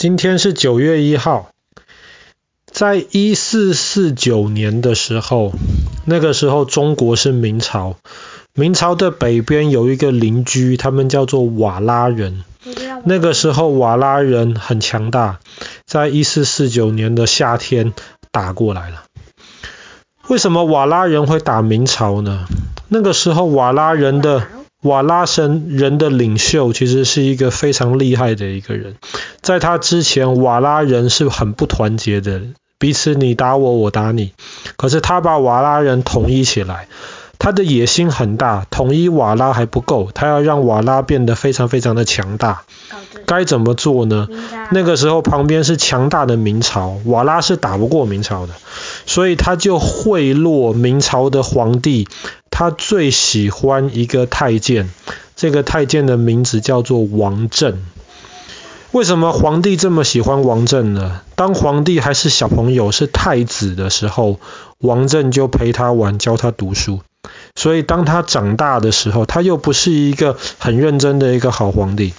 [0.00, 1.50] 今天是九月一号，
[2.64, 5.52] 在一四四九年的时候，
[6.06, 7.96] 那个时候中国是明朝，
[8.54, 12.44] 明朝的北边有一个邻居，他们叫做瓦拉人。
[13.04, 15.38] 那个时候瓦拉人很强大，
[15.84, 17.92] 在一四四九年的夏天
[18.30, 19.02] 打过来了。
[20.28, 22.46] 为什么瓦拉人会打明朝呢？
[22.88, 24.46] 那个时候瓦拉人的
[24.82, 28.96] 瓦拉神人的领袖其实是一个非常厉害的一个人。
[29.42, 32.40] 在他之前，瓦拉人是很不团结的，
[32.78, 34.32] 彼此你打我，我打你。
[34.76, 36.88] 可是他把瓦拉人统一起来，
[37.38, 42.62] 他的野心很大，统一瓦拉还不够，他要让瓦拉变得非常非常的强大。
[43.26, 44.28] 该怎么做呢？
[44.72, 48.54] 那个时候旁边是强大的明朝，瓦拉是打不过明朝的，
[49.04, 52.08] 所以他就贿赂明朝的皇帝。
[52.50, 54.90] 他最喜欢一个太监，
[55.36, 57.82] 这个太监的名字叫做王振。
[58.92, 61.20] 为什么皇帝这么喜欢王振呢？
[61.36, 64.40] 当皇帝还是小朋友，是太子的时候，
[64.78, 67.00] 王振就陪他玩，教他读书。
[67.54, 72.14] 所以当他长大的时候，他又不是一个很认真的一个好皇帝，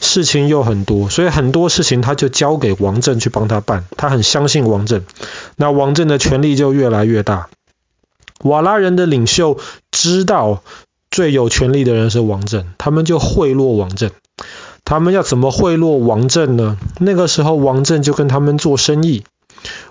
[0.00, 3.84] 事情又很多，所以很多事情他就交给王振去帮他办。
[3.96, 5.04] 他很相信王振，
[5.56, 7.48] 那王振的权力就越来越大。
[8.42, 9.58] 瓦拉人的领袖
[9.90, 10.62] 知道
[11.10, 14.10] 最有权力的人是王振，他们就贿赂王振。
[14.84, 16.76] 他们要怎么贿赂王振呢？
[16.98, 19.22] 那个时候王振就跟他们做生意。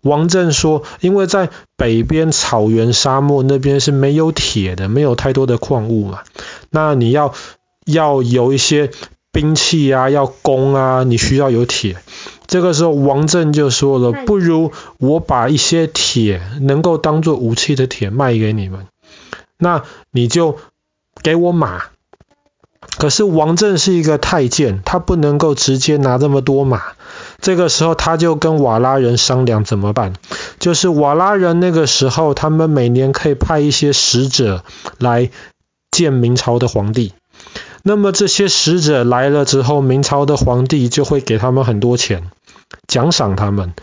[0.00, 6.20] 王振说，因为在北边草原沙漠那边是没有铁的，没有太多的矿物嘛。
[6.70, 7.34] 那你要
[7.84, 8.90] 要有一些
[9.30, 11.96] 兵器啊，要弓啊，你需要有铁。
[12.48, 18.86] 这个时候，王振就说了：“不如我把一些铁能够当做武器的铁卖给你们，
[19.58, 20.56] 那你就
[21.22, 21.82] 给我马。”
[22.96, 26.82] 可是王振是一个太监，他不能够直接拿这么多马。
[27.40, 30.14] 这个时候，他就跟瓦拉人商量怎么办。
[30.58, 34.64] 就是瓦拉人那个时候，他们每年可以派一些使者
[34.98, 35.30] 来
[35.92, 37.12] 见明朝的皇帝。
[37.84, 42.30] 那么这些使者来了之后，明朝的皇帝就会给他们很多钱。
[42.88, 43.74] 奖赏他们，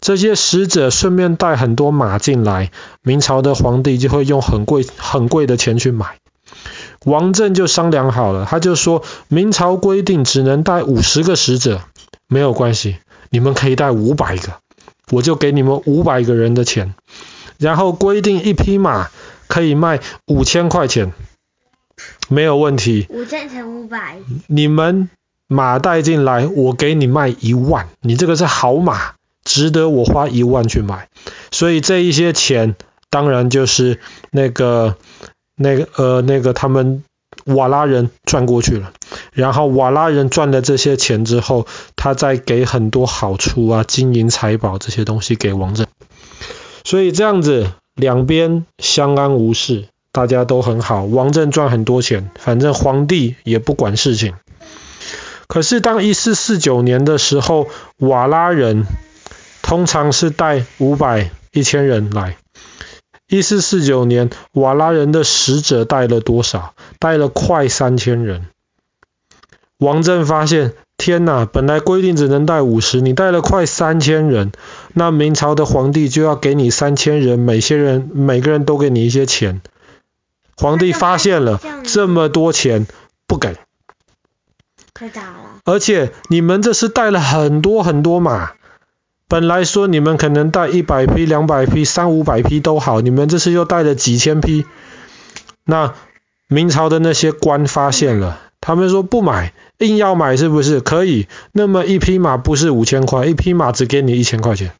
[0.00, 2.70] 这些使者顺便带很多马进来，
[3.02, 6.16] 明朝的皇帝就会用很贵很贵的钱去买。
[7.04, 11.82] 王振就商量好了，他就说明朝规定只能带五十个使者，
[12.26, 12.96] 没有关系，
[13.28, 14.54] 你们可以带五百个，
[15.10, 16.94] 我就给你们五百个人的钱。
[17.58, 19.10] 然后规定一匹马
[19.46, 21.12] 可以卖五千块钱，
[22.28, 23.06] 没有问题。
[23.10, 24.16] 五千乘五百。
[24.46, 25.10] 你们。
[25.46, 29.12] 马带进来，我给你卖一万，你这个是好马，
[29.44, 31.08] 值得我花一万去买。
[31.50, 32.74] 所以这一些钱，
[33.10, 34.00] 当然就是
[34.30, 34.96] 那个、
[35.56, 37.04] 那个、呃、那个他们
[37.44, 38.92] 瓦拉人赚过去了。
[39.32, 45.86] 然后瓦拉人赚了这些钱之后，他再给很多好处啊，金银财宝这些东西给王振。
[46.84, 51.04] 所以这样子两边相安无事，大家都很好。
[51.04, 54.34] 王振赚很多钱，反正皇帝也不管事情。
[55.54, 58.86] 可是，当一四四九年的时候，瓦拉人
[59.62, 62.36] 通常是带五百、一千人来。
[63.28, 66.74] 一四四九年，瓦拉人的使者带了多少？
[66.98, 68.48] 带了快三千人。
[69.78, 71.46] 王振发现，天哪！
[71.46, 74.50] 本来规定只能带五十，你带了快三千人，
[74.92, 79.62] 那明朝的皇帝就要给你三千人，每些人每个人都给你一些钱。
[80.56, 82.88] 皇帝发现了这么多钱，
[83.28, 83.54] 不给。
[84.94, 88.52] 太大了，而且你们这是带了很多很多马，
[89.26, 94.64] 本来说你们可能带一百匹、两百匹、三五百匹都好，你们这是又带了几千匹。
[95.64, 95.94] 那
[96.46, 100.80] 明朝的那些官发现了，他们说不买，硬要买是不是？
[100.80, 101.26] 可以。
[101.50, 104.72] 那么一匹马不是五千块，一匹马只给你一千块钱。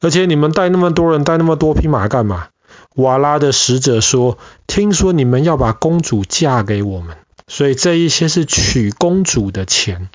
[0.00, 2.48] 而且你们带那么多人，带那么多匹马干嘛？
[2.96, 7.16] 瓦剌的使者说，听说你们要把公主嫁给我们。
[7.46, 10.08] 所以这一些是娶公主的钱，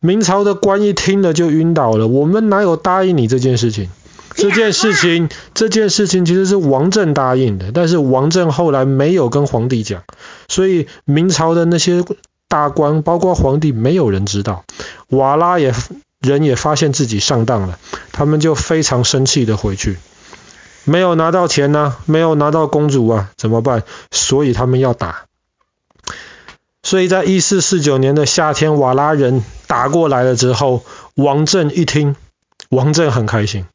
[0.00, 2.06] 明朝的官一听了就晕倒了。
[2.06, 3.88] 我们哪有答应你这件事情？
[4.36, 10.04] 这件事情， 这件事情其实是王振答应的，但是王振后来没有跟皇帝讲，
[10.48, 12.04] 所以明朝的那些
[12.46, 14.64] 大官，包括皇帝，没有人知道。
[15.08, 15.74] 瓦剌也
[16.20, 17.78] 人也发现自己上当了，
[18.12, 19.98] 他们就非常生气的回去，
[20.84, 23.82] 没有拿到钱呢、啊，没有拿到公主啊，怎么办？
[24.12, 25.24] 所以他们要打。
[26.82, 30.82] 所以在一四四九年的夏天，瓦拉人打过来了之后，
[31.14, 32.16] 王振一听，
[32.70, 33.66] 王振很开心。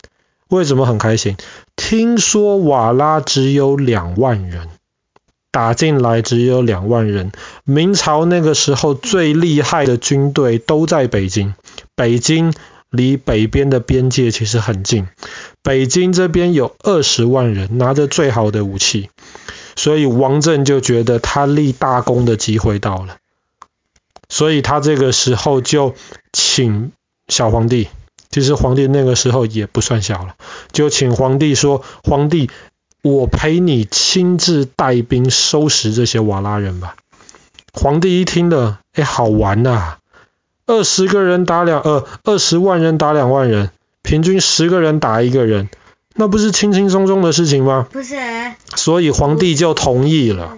[0.49, 1.37] 为什么很开心？
[1.75, 4.69] 听说瓦拉只有两万人，
[5.51, 7.31] 打进来只有两万人。
[7.63, 11.55] 明朝那个时候最厉害的军队都在北京，
[11.95, 12.53] 北京
[12.89, 15.07] 离北边的边界其实很近，
[15.63, 19.09] 北京这边有二十万人拿着最好的武器，
[19.75, 23.17] 所以王振就觉得他立大功的机会到了，
[24.29, 25.95] 所以他这个时候就
[26.31, 26.91] 请
[27.27, 27.89] 小皇帝，
[28.29, 30.35] 其实皇帝那个时候也不算小了，
[30.71, 32.49] 就请皇帝说：“皇帝，
[33.01, 36.95] 我陪你亲自带兵收拾这些瓦剌人吧。”
[37.73, 39.99] 皇帝一听了，哎，好玩呐、啊！
[40.65, 43.69] 二十个人打两呃，二十万人打两万人，
[44.01, 45.69] 平均十个人打一个人，
[46.15, 47.87] 那不是轻轻松松的事情吗？
[47.91, 48.15] 不是。
[48.75, 50.57] 所以皇帝就同意了。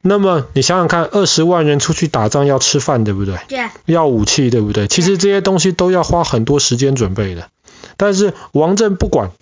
[0.00, 3.38] 那么你想想看，二十万人出去打仗要吃饭，对不对？
[3.48, 3.58] 对。
[3.84, 4.86] 要武器，对不对？
[4.86, 7.48] 其实这些东西都要花很多时间准备的。
[7.96, 9.32] 但是王振不管，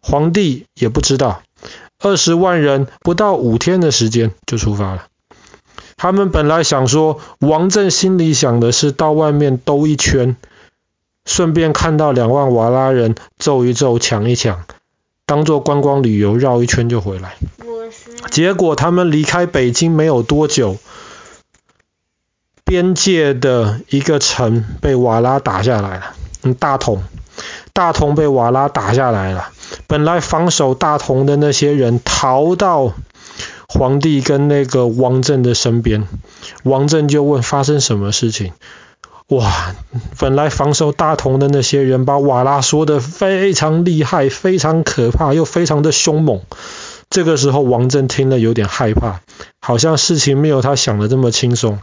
[0.00, 1.42] 皇帝也不知道，
[1.98, 5.06] 二十万人不到五天的时间就出发了。
[5.96, 10.36] 他们本来想说，王振心里想的是到外面兜一圈，
[11.24, 14.64] 顺便看到两万瓦拉人揍一揍、抢一抢，
[15.26, 17.36] 当做观光旅游绕一圈就回来。
[18.30, 20.76] 结果他们离开北京没有多久，
[22.64, 26.14] 边界的一个城被瓦拉打下来了。
[26.42, 27.02] 嗯，大同，
[27.72, 29.50] 大同被瓦拉打下来了。
[29.86, 32.92] 本来防守大同的那些人逃到。
[33.66, 36.06] 皇帝跟那个王振的身边，
[36.62, 38.52] 王振就问发生什么事情？
[39.36, 39.74] 哇，
[40.18, 46.42] 本来防守大同的那些人把瓦拉说的非常厉害，非常可怕，又非常的凶猛。
[47.10, 49.20] 这个时候王振听了有点害怕，
[49.60, 51.78] 好像事情没有他想的这么轻松。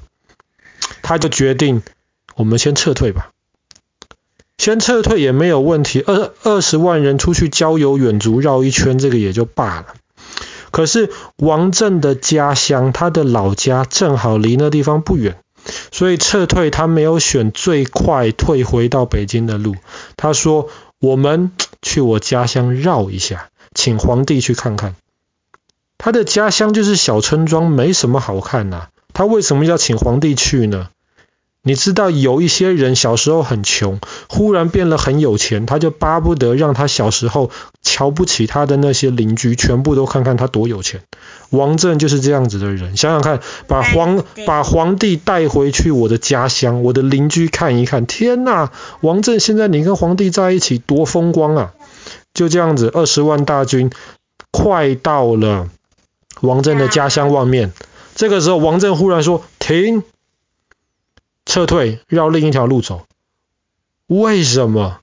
[1.01, 1.81] 他就决定，
[2.35, 3.29] 我们先撤退吧。
[4.57, 9.87] 先撤退也没有问题，二二十万人出去郊游远足绕一圈，这个也就罢了。
[10.69, 15.37] 可是王振的家乡，他的老家正好离那地方不远，
[15.91, 19.75] 所以撤退他没有选最快退回到北京的路。
[20.17, 20.69] 他说
[20.99, 24.95] ：“我们去我家乡绕一下，请皇帝去看看。”
[25.97, 28.87] 他的家乡就是小村庄，没什么好看呐。
[29.13, 30.89] 他为什么要请皇帝去呢？
[31.63, 37.51] 你知道有一些人小时候很穷，忽然变得很有钱，他就巴不得让他小时候
[37.83, 41.01] 瞧不起他的那些邻居全部都看看他多有钱。
[41.51, 48.71] 王振就是这样子的人，想想看，把皇把皇帝带回去我的家乡，我的邻居看一看，天呐！
[49.01, 51.73] 王振现在你跟皇帝在一起多风光啊！
[52.33, 53.91] 就这样子，二十万大军
[54.49, 55.69] 快到了
[56.39, 57.71] 王振的家乡外面，
[58.15, 60.01] 这个时候王振忽然说：“停！”
[61.45, 63.05] 撤退，绕另一条路走。
[64.07, 64.99] 为什么？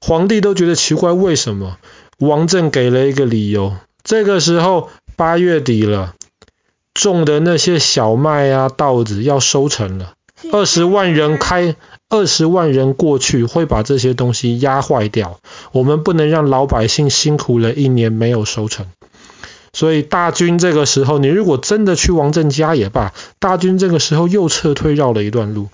[0.00, 1.76] 皇帝都觉得奇怪，为什么？
[2.18, 3.76] 王振给了一个理由。
[4.02, 6.14] 这个时候八月底了，
[6.94, 10.14] 种的那些小麦啊、稻子要收成了。
[10.50, 11.76] 二十万人开，
[12.08, 15.38] 二十万人过去会把这些东西压坏掉。
[15.70, 18.86] 我们不能让老百姓辛苦了一年没有收成。
[19.72, 25.68] 所以大军这个时候，你如果真的去王振家也罢，大军这个时候又撤退绕了一段路。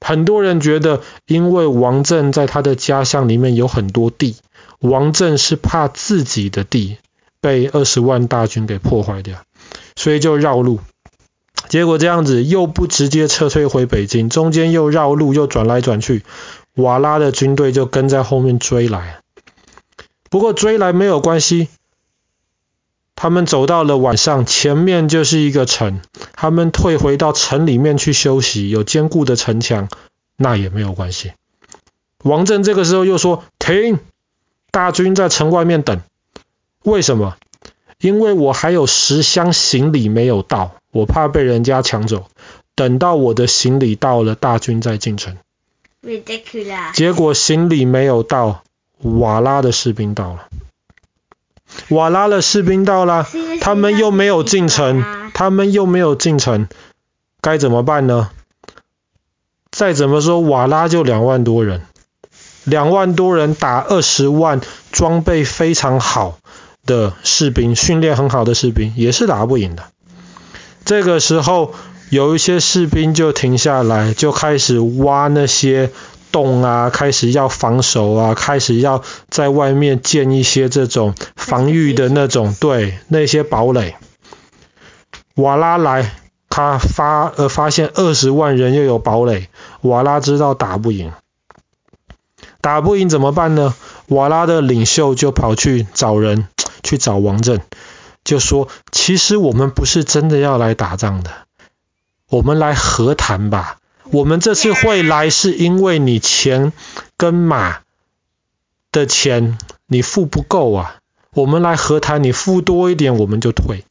[0.00, 4.36] 很多人觉得，因为王振在他的家乡里面有很多地，
[4.80, 6.96] 王振是怕自己的地
[7.40, 9.36] 被二十万大军给破坏掉，
[9.96, 10.80] 所以就绕路。
[11.68, 16.24] 结果这样子又不直接撤退回北京，中间又绕路，又转来转去，
[16.74, 19.20] 瓦剌的军队就跟在后面追来。
[20.30, 21.68] 不过追来没有关系。
[23.22, 26.00] 他们走到了晚上，前面就是一个城。
[26.32, 29.90] 他们退回到城里面去休息，有坚固的城墙，
[30.38, 31.32] 那也没有关系。
[32.24, 33.98] 王振这个时候又说：“停，
[34.70, 36.00] 大军在城外面等。
[36.82, 37.36] 为什么？
[38.00, 42.24] 因为我还有十箱行李没有到，我怕被人家抢走。
[42.74, 45.36] 等到我的行李到了，大军再进城。
[46.94, 48.62] 结果行李没有到，
[49.02, 50.46] 瓦拉的士兵到了。”
[51.90, 53.26] 瓦拉的士兵到了，
[53.60, 55.04] 他们又没有进城，
[55.34, 56.68] 他们又没有进城，
[57.40, 58.30] 该怎么办呢？
[59.72, 61.82] 再怎么说，瓦拉就两万多人，
[62.64, 64.60] 两万多人打二十万
[64.92, 66.38] 装备非常好
[66.86, 69.82] 的士兵，训练很好的士兵，也是打不赢的。
[70.84, 71.74] 这个时候，
[72.08, 75.90] 有一些士兵就停下来，就开始挖那些。
[76.32, 81.12] 洞啊，开始要防守啊，开始要在外面建一些这种
[81.50, 83.96] 防御的那种，对，那些堡垒。
[85.34, 86.14] 瓦拉来，
[86.48, 89.48] 他发呃发现二十万人又有堡垒，
[89.80, 91.12] 瓦拉知道打不赢，
[92.60, 93.74] 打不赢怎么办呢？
[94.06, 96.46] 瓦拉的领袖就跑去找人，
[96.84, 97.60] 去找王振，
[98.22, 101.32] 就说：其实我们不是真的要来打仗的，
[102.28, 103.78] 我们来和谈吧。
[104.12, 106.72] 我们这次会来是因为你钱
[107.16, 107.80] 跟马
[108.92, 110.99] 的钱你付不够啊，
[111.36, 113.84] 我们来和谈，你付多一点我们就退。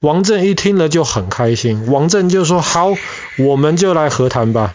[0.00, 2.94] 王振一听了就很开心，王振就说：“好，
[3.38, 4.74] 我们就来和谈吧。”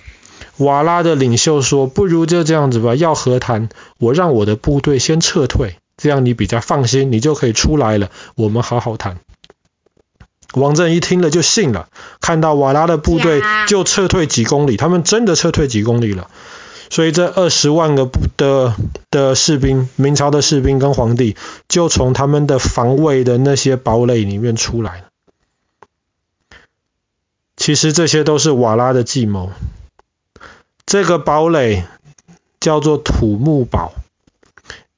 [0.57, 9.17] 瓦拉的领袖说：“不如就这样子吧，要和谈，我让我的部队先撤退，这样你比较放心，你就可以出来了，我们好好谈。”
[10.53, 11.87] 王振一听了就信了，
[12.19, 16.29] 看到瓦拉的部队就撤退几公里，他们真的撤退几公里了。
[16.91, 18.75] 所以这二十万个的
[19.09, 21.37] 的士兵，明朝的士兵跟皇帝
[21.69, 25.05] 就从他们的防卫的那些堡垒里面出来了。
[27.55, 29.51] 其实这些都是瓦拉的计谋。
[30.85, 31.85] 这个堡垒
[32.59, 33.93] 叫做土木堡。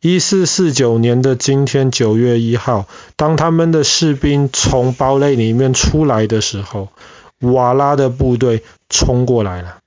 [0.01, 6.89] 一四四九年的今天，九月一号，当他们的士兵从堡垒里面出来的时候，
[7.39, 9.82] 瓦拉的部队冲过来了。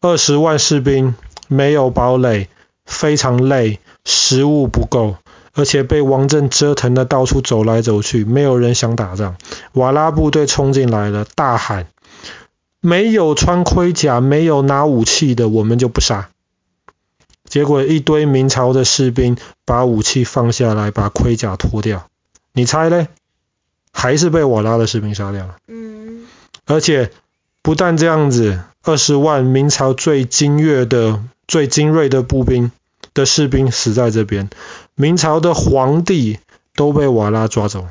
[0.00, 1.14] 二十万士兵
[1.48, 2.48] 没有堡垒，
[2.84, 5.16] 非常累，食物不够，
[5.54, 9.36] 而且被王振折腾的到处走来走去，没有人想打仗。
[9.72, 11.86] 瓦拉部队冲进来了，大喊
[12.80, 16.28] ：“没有穿盔甲、没有拿武器的，我们就不杀。”
[17.48, 22.08] 结果一堆明朝的士兵把武器放下来，把盔甲脱掉。
[22.52, 23.08] 你猜呢？
[23.92, 25.56] 还是被瓦拉的士兵杀掉了。
[25.68, 26.26] 嗯。
[26.66, 27.10] 而且
[27.62, 32.70] 不但这样子，二十万明朝最精锐的、最精锐的步兵
[33.14, 34.48] 的士兵死在这边，
[34.94, 36.38] 明朝的皇帝
[36.76, 37.90] 都被瓦剌抓走了。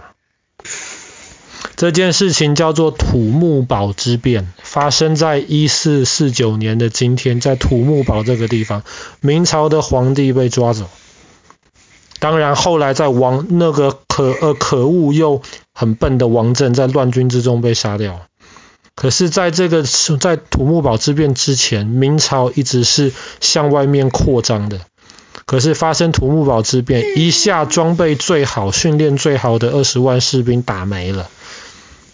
[1.75, 8.83] 这件事情叫做土木堡之变，发生在一四四九年的今天，在土木堡这个地方，
[9.19, 10.89] 明朝的皇帝被抓走。
[12.19, 15.41] 当然，后来在王那个可呃可恶又
[15.73, 18.21] 很笨的王振在乱军之中被杀掉。
[18.95, 23.11] 可是，在这个在土木堡之变之前，明朝一直是
[23.41, 24.79] 向外面扩张的。
[25.45, 31.29] 可是发生土木堡之变，一下装备最好、训练最好的二十万士兵打没了。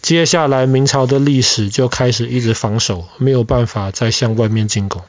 [0.02, 5.02] 接下来，明朝的历史就开始一直防守，没有办法再向外面进攻。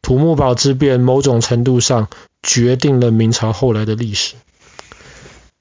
[0.00, 2.08] 土木堡之变，某种程度上
[2.42, 4.34] 决定了明朝后来的历史。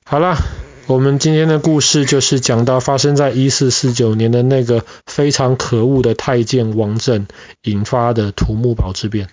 [0.05, 0.37] 好了，
[0.85, 7.25] 我们今天的故事就是讲到发生在一四四九年的那个非常可恶的太监王振
[7.61, 9.29] 引发的土木堡之变。